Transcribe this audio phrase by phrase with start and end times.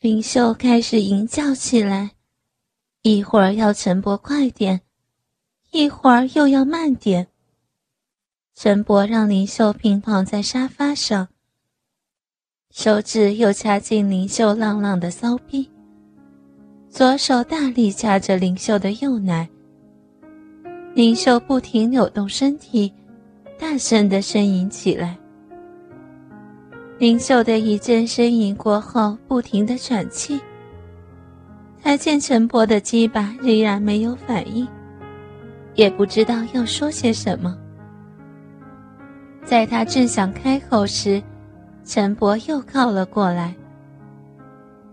[0.00, 2.12] 林秀开始吟叫起来，
[3.02, 4.80] 一会儿要陈伯快点，
[5.72, 7.26] 一会儿又要慢点。
[8.54, 11.26] 陈伯让林秀平躺在沙发上，
[12.70, 15.68] 手指又掐进林秀浪浪的骚逼，
[16.88, 19.48] 左手大力掐着林秀的右奶。
[20.94, 22.92] 林秀不停扭动身体，
[23.58, 25.18] 大声的呻吟起来。
[26.98, 30.40] 林秀的一阵呻吟过后，不停的喘气。
[31.80, 34.66] 他见陈伯的鸡巴仍然没有反应，
[35.76, 37.56] 也不知道要说些什么。
[39.44, 41.22] 在他正想开口时，
[41.84, 43.54] 陈伯又靠了过来。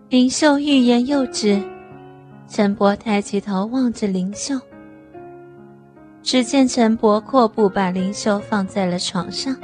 [0.10, 1.60] 林秀欲言又止，
[2.48, 4.56] 陈伯抬起头望着林秀，
[6.22, 9.58] 只见陈伯阔步把林秀放在了床上。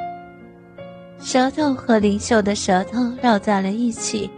[1.23, 4.29] 舌头和林秀的舌头绕在了一起，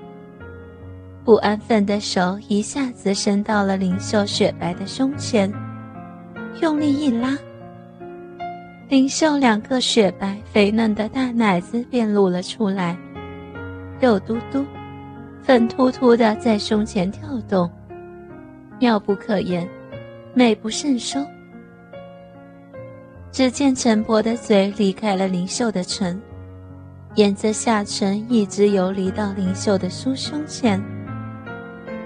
[1.23, 5.51] 不安分的手一下子伸到了林秀雪白的胸前，
[6.61, 7.37] 用力一拉，
[8.89, 12.97] 林秀两个雪白肥嫩的大奶子便露了出来，
[14.01, 14.63] 肉嘟嘟、
[15.41, 17.71] 粉突突的在胸前跳动，
[18.77, 19.67] 妙不可言，
[20.33, 21.25] 美不胜收。
[23.31, 26.21] 只见陈伯的嘴离开了林秀的唇。
[27.15, 30.81] 沿着下唇一直游离到灵秀的酥胸前，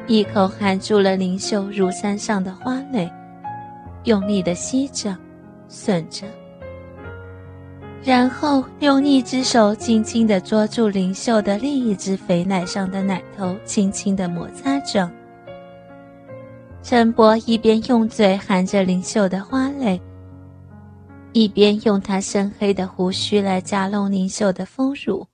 [0.05, 3.09] 一口含住了灵秀乳山上的花蕾，
[4.03, 5.15] 用力的吸着、
[5.69, 6.27] 吮着，
[8.03, 15.09] 然后用一只手轻轻地捉住灵秀的另一只肥奶上的奶头，轻轻地摩擦着。
[16.83, 20.01] 陈伯一边用嘴含着灵秀的花蕾。
[21.33, 25.27] 一边用他深黑的胡须来夹弄宁秀的丰乳，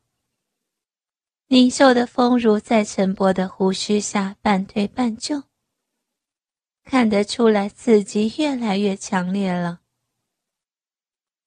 [1.47, 5.43] 宁秀的丰乳在陈伯的胡须下半推半就，
[6.83, 9.79] 看得出来刺激越来越强烈了。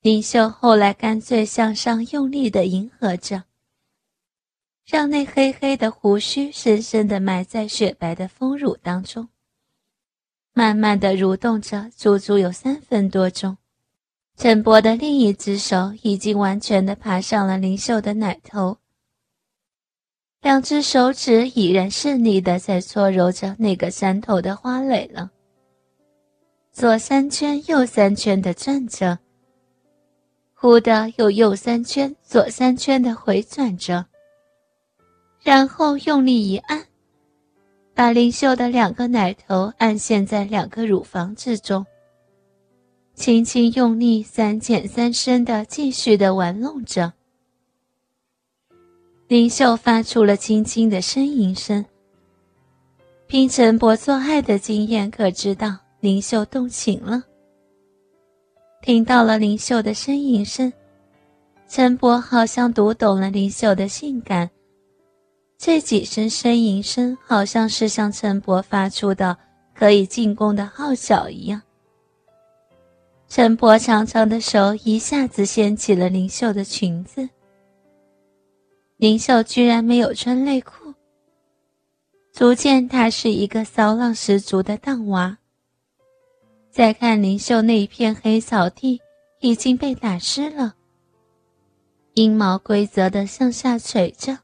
[0.00, 3.44] 宁秀后来干脆向上用力的迎合着，
[4.86, 9.28] 让那黑黑的胡须深深的埋在雪白的丰乳当中，
[10.54, 13.58] 慢慢的蠕动着，足足有三分多钟。
[14.36, 18.76] 陈伯的另一只手已经完全的爬上了林秀的奶头，
[20.42, 25.30] 两只手指已然顺利的在搓揉着那个山头的花蕾了。
[26.70, 29.18] 左三圈，右三圈的转着，
[30.52, 34.04] 忽的又右三圈，左三圈的回转着，
[35.42, 36.84] 然后用力一按，
[37.94, 41.86] 把林秀的两个奶头按陷在两个乳房之中。
[43.16, 47.14] 轻轻用力，三浅三深的继续的玩弄着。
[49.26, 51.84] 林秀发出了轻轻的呻吟声。
[53.26, 57.24] 凭陈伯做爱的经验，可知道林秀动情了。
[58.82, 60.70] 听到了林秀的呻吟声，
[61.66, 64.48] 陈伯好像读懂了林秀的性感。
[65.56, 69.36] 这几声呻吟声，好像是向陈伯发出的
[69.74, 71.62] 可以进攻的号角一样。
[73.28, 77.28] 陈伯长长的手一下子掀起了林秀的裙子。
[78.96, 80.94] 林秀居然没有穿内裤，
[82.32, 85.36] 足见她是一个骚浪十足的荡娃。
[86.70, 89.00] 再看林秀那一片黑草地
[89.40, 90.74] 已经被打湿了，
[92.14, 94.38] 阴毛规则的向下垂着，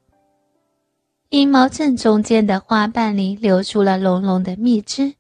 [1.31, 5.14] 阴毛正中间的花瓣里流出了浓浓的蜜汁。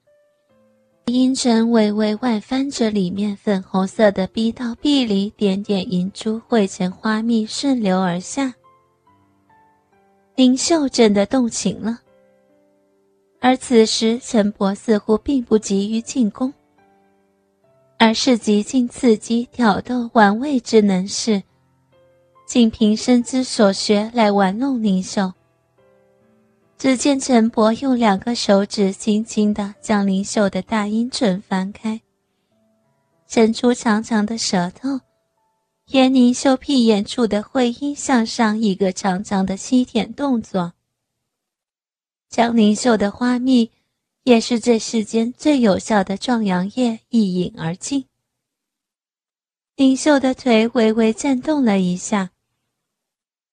[1.06, 8.54] 阴唇微微外翻着，里面粉红色的逼到壁里点点银珠汇成花蜜顺流而下。
[10.36, 11.98] 林秀真的动情了，
[13.40, 16.54] 而此时陈伯似乎并不急于进攻，
[17.98, 21.42] 而是极尽刺激、挑逗、玩味之能事，
[22.46, 25.32] 仅凭身之所学来玩弄林秀。
[26.82, 32.00] 只见陈伯用两个手指轻轻地将林秀的大阴唇翻开，
[33.28, 34.98] 伸出长长的舌头，
[35.92, 40.72] 沿林秀屁眼处的会阴向上一个长长的吸舔动作，
[42.28, 43.70] 将林秀的花蜜，
[44.24, 48.06] 也是这世间最有效的壮阳液一饮而尽。
[49.76, 52.32] 林秀的腿微微颤动了一下。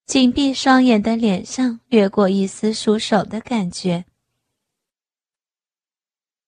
[0.10, 4.06] 紧闭双眼的脸上掠过一丝舒爽的感觉，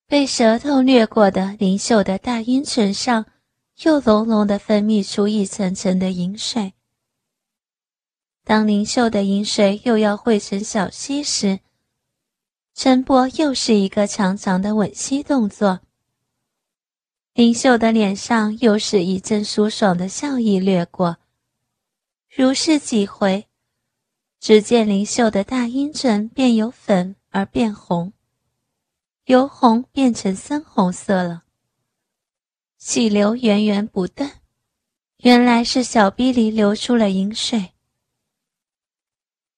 [0.07, 3.27] 被舌头掠过的灵秀的大阴唇上，
[3.83, 6.73] 又浓浓的分泌出一层层的银水。
[8.43, 11.59] 当灵秀的饮水又要汇成小溪时，
[12.73, 15.81] 陈伯又是一个长长的吻吸动作。
[17.35, 21.17] 林秀的脸上又是一阵舒爽的笑意掠过。
[22.27, 23.45] 如是几回，
[24.41, 28.11] 只见林秀的大阴唇便由粉而变红，
[29.25, 31.43] 由红变成深红色了。
[32.79, 34.41] 细流源源不断，
[35.17, 37.73] 原来是小逼里流出了饮水。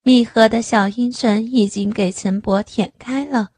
[0.01, 3.51] 密合的小阴唇已经给陈伯舔开了，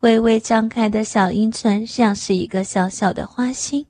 [0.00, 3.84] 微微张开的小阴唇像是一个小小的花心，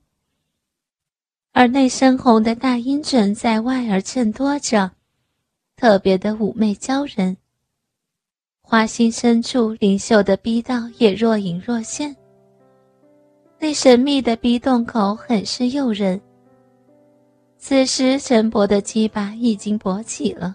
[1.53, 4.91] 而那深红的大阴唇在外而衬托着，
[5.79, 7.37] 特别的妩媚娇人。
[8.61, 12.13] 花心深处，灵秀的逼道也若隐若现。
[13.57, 16.19] 那神秘的逼洞口很是诱人。
[17.57, 20.53] 此时，陈伯的鸡巴已经勃起了。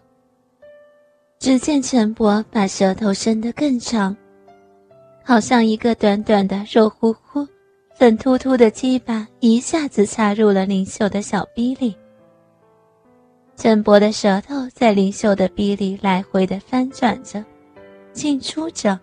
[1.38, 4.14] 只见陈伯把舌头伸得更长，
[5.24, 7.48] 好像一个短短的肉乎乎、
[7.94, 11.96] 粉突突的鸡巴，一下子插入了林秀的小逼里。
[13.56, 17.42] 陈伯的舌头在林秀的鼻里来回的翻转着，
[18.12, 18.98] 进出着。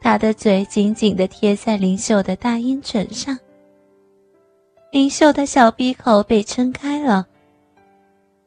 [0.00, 3.36] 他的嘴紧紧的贴在林秀的大阴唇上，
[4.92, 7.26] 林秀的小鼻口被撑开了。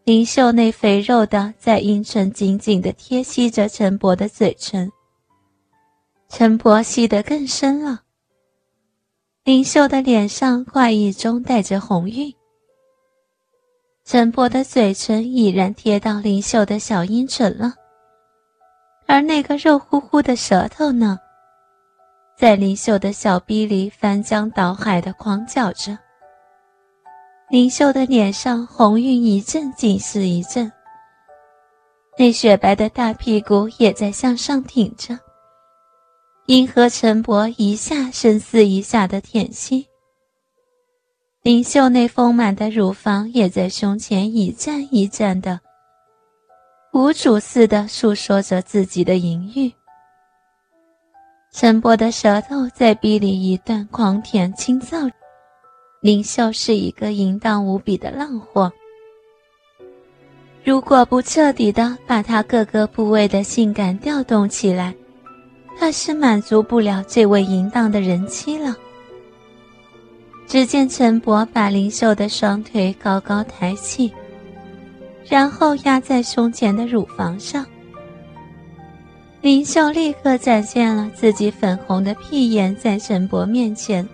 [0.05, 4.89] 林秀那肥肉的在阴唇紧紧的贴吸着陈伯的嘴唇，
[6.29, 8.01] 陈伯吸得更深了。
[9.43, 12.33] 林秀的脸上怪异中带着红晕，
[14.11, 17.75] 陈伯的嘴唇已然贴到林秀的小阴唇了，
[19.05, 21.19] 而那个肉乎乎的舌头呢？
[22.35, 25.95] 在林秀的小逼里翻江倒海的狂叫着，
[27.51, 30.71] 林秀的脸上红晕一阵紧似一阵，
[32.17, 35.19] 那雪白的大屁股也在向上挺着，
[36.47, 39.87] 迎合陈伯一下深似一下的舔吸。
[41.49, 45.59] 林秀那丰满的乳房也在胸前一站一站的，
[46.93, 49.73] 无主似的诉说着自己的淫欲。
[51.51, 54.99] 陈波的舌头在鼻里一段狂舔轻造，
[56.01, 58.71] 林秀是一个淫荡无比的浪货。
[60.63, 64.93] 如果不彻底的把他各个部位的性感调动起来，
[65.79, 68.77] 他是满足不了这位淫荡的人妻了。
[70.49, 74.11] 只见陈伯把林秀的双腿高高抬起，
[75.23, 77.63] 然后压在胸前的乳房上。
[79.41, 84.05] 林秀立刻展现了自己粉红的屁眼在陈伯面前。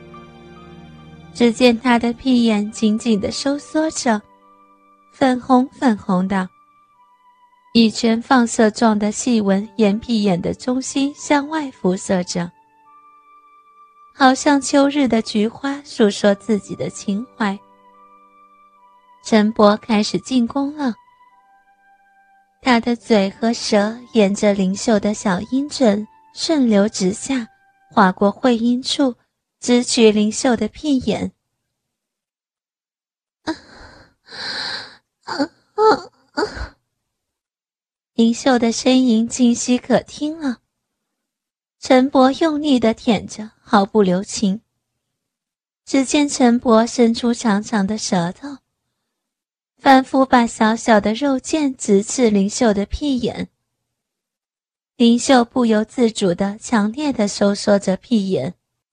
[1.34, 4.22] 只见他的屁眼紧紧的收缩着，
[5.14, 6.50] 粉红粉红的，
[7.74, 12.52] 一圈放射状的细纹沿屁眼的中心向外辐射着，
[14.18, 17.60] 好像秋日的菊花诉说自己的情怀。
[19.26, 20.94] 陈伯开始进攻了。
[22.62, 27.46] 他的嘴和舌沿着灵秀的小阴唇顺流直下，
[27.92, 29.16] 划过会阴处，
[29.60, 31.34] 直取灵秀的屁眼。
[33.44, 33.54] 啊
[35.26, 35.44] 啊
[36.32, 36.78] 啊！
[38.14, 40.60] 灵秀的呻吟清晰可听了。
[41.80, 44.62] 陈伯用力的舔着，毫不留情。
[45.84, 48.60] 只见陈伯伸出长长的舌头。
[49.78, 53.50] 反复把小小的肉剑直刺林秀的屁眼，
[54.96, 58.56] 林秀不由自主的、强烈的收缩着屁眼，